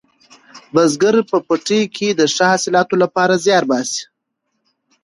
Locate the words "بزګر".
0.73-1.15